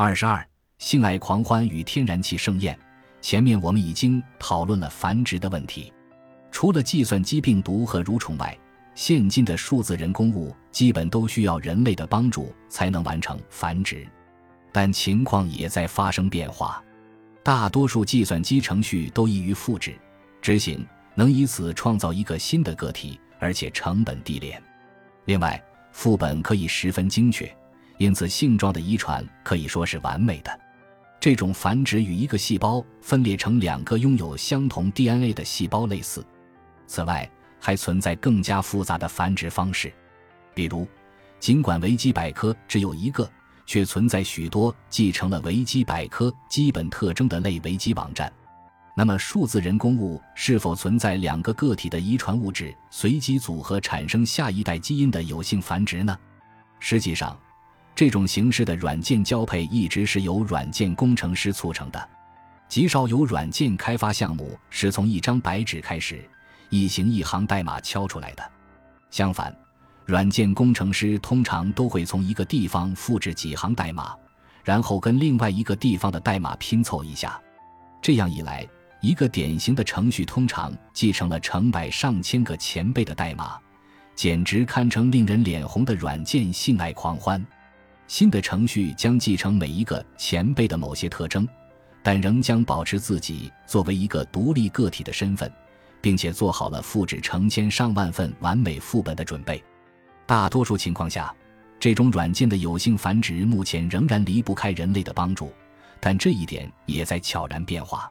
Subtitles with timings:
[0.00, 0.46] 二十二，
[0.78, 2.78] 性爱狂欢与天然气盛宴。
[3.20, 5.92] 前面我们已经讨论了繁殖的问题。
[6.52, 8.56] 除了计算机病毒和蠕虫外，
[8.94, 14.06] 现今的数字人工物基本都需要人类的帮助才能完成繁殖。
[14.70, 16.80] 但情况也在发生变化，
[17.42, 19.98] 大多数计算机程序都易于复制、
[20.40, 20.86] 执行，
[21.16, 24.62] 能以此创造一个新的个体，而且成本低廉。
[25.24, 25.60] 另外，
[25.90, 27.52] 副本可以十分精确，
[27.98, 30.60] 因此性状的遗传可以说是完美的。
[31.20, 36.24] 这种繁殖与一个细胞分裂成两个拥有相同 DNA 的细胞类似。
[36.86, 37.28] 此外，
[37.60, 39.92] 还存在更加复杂的繁殖方式，
[40.54, 40.86] 比如，
[41.38, 43.30] 尽管维基百科只有一个。
[43.68, 48.32] 却存在许多继承了维基百科基本特征的类维基网站。
[48.96, 56.18] 那么，数字人工物是否存在两个个体的遗传物质随机组合产生下一代基因的有性繁殖呢？
[56.80, 57.38] 实际上，
[57.98, 62.08] 这种形式的软件交配一直是由软件工程师促成的。
[62.68, 66.24] 极少有软件开发项目是从一张白纸开始，
[66.70, 68.50] 一行一行代码敲出来的。
[69.10, 69.52] 相反。
[70.06, 74.14] 软件工程师通常都会从一个地方复制几行代码，
[74.62, 77.36] 然后跟另外一个地方的代码拼凑一下。
[78.00, 78.64] 这样一来，
[79.00, 83.58] 一个典型的程序通常继承了成百上千个前辈的代码，
[84.14, 87.44] 简直堪称令人脸红的软件性爱狂欢。
[88.08, 91.46] 新的程序将继承每一个前辈的某些特征，
[92.02, 95.52] 但仍将保持自己作为一个独立个体的身份，
[96.00, 99.62] 并且做好了复制成千上万份完美副本的准备。
[100.24, 101.32] 大多数情况下，
[101.78, 105.52] 这种软件的有性繁殖目前仍然离不开人类的帮助，
[106.00, 108.10] 但这一点也在悄然变化。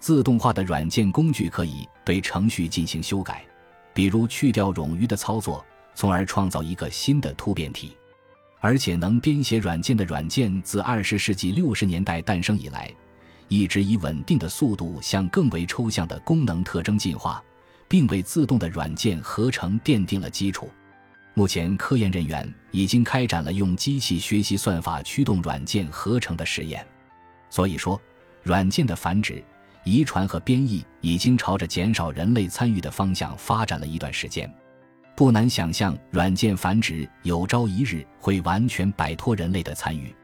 [0.00, 3.44] 自动化的软件工具可以对程序进行修改，
[3.92, 5.62] 比如去掉冗余的操作，
[5.94, 7.94] 从而创造一个新的突变体。
[8.58, 12.90] 而且，能编写软件的软件自二十世纪六十年代诞生以来，
[13.48, 17.42] 一直以稳定的速度向更为抽象的功能特征进化，
[17.86, 20.68] 并为自动的软件合成奠定了基础。
[21.34, 26.84] 目前，科研人员已经开展了用机器学习算法驱动软件合成的实验。
[27.50, 28.00] 所以说，
[28.42, 29.44] 软件的繁殖、
[29.84, 34.52] 遗传和编译已经朝着减少人类参与的方向发展了一段时间。
[35.16, 40.14] 不难想象，软件繁殖有朝一日会完全摆脱人类的参与。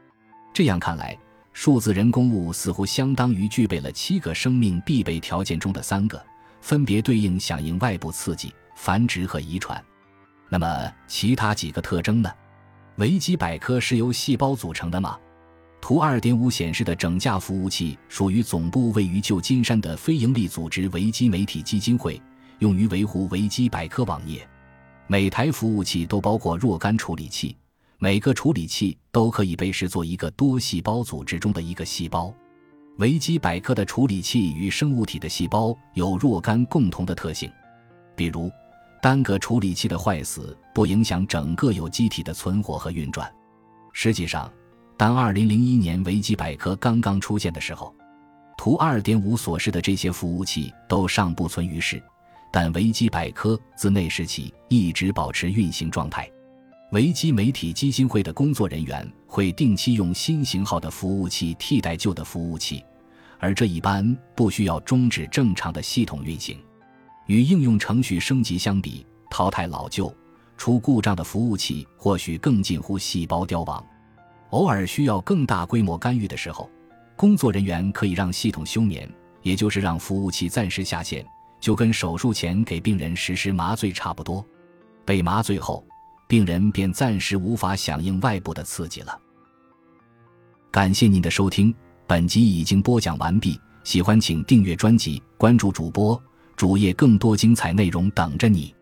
[0.53, 1.17] 这样看来，
[1.51, 6.23] 数字人工物似乎相当于具备了七个生命必备条件中的三个，
[6.61, 9.83] 分别对应响应外部刺激、繁殖和遗传。
[10.47, 12.31] 那么其他几个特征呢？
[12.97, 15.17] 维基百科是由细胞组成的吗？
[15.81, 22.21] 图二点五显示的整架服务器属于总部位于旧金山的非营利组织维基媒体基金会，
[22.59, 24.47] 用于维护维基百科网页。
[25.13, 27.55] 每台服务器都包括若干处理器，
[27.99, 32.33] 每个处理器都可以被视作一个多细胞组织中的一个细胞。
[32.97, 37.47] 维基百科的处理器与生物体的细胞有若干共同的特性，
[38.15, 38.51] 比如。
[39.03, 43.31] 单个处理器的坏死不影响整个有机体的存活和运转。
[43.91, 44.51] 实际上，
[44.97, 47.93] 当2001年维基百科刚刚出现的时候，
[48.57, 52.01] 图2.5所示的这些服务器都尚不存于世。
[52.53, 56.29] 但维基百科自那时起一直保持运行状态。
[56.91, 62.85] 维基媒体基金会的工作人员会定期用新型号的服务器替代旧的服务器，
[63.39, 66.55] 而这一般不需要终止正常的系统运行。
[67.25, 70.15] 与应用程序升级相比，淘汰老旧、
[70.55, 73.83] 出故障的服务器或许更近乎细胞凋亡。
[74.51, 76.69] 偶尔需要更大规模干预的时候，
[77.15, 81.25] 工作人员可以让系统休眠，也就是让服务器暂时下线，
[81.63, 84.45] 就跟手术前给病人实施麻醉差不多。
[85.05, 85.81] 被麻醉后，
[86.27, 89.17] 病人便暂时无法响应外部的刺激了。
[90.69, 91.73] 感谢您的收听，
[92.05, 93.57] 本集已经播讲完毕。
[93.85, 96.21] 喜欢请订阅专辑，关注主播。
[96.57, 98.75] 主页更多精彩内容等着你。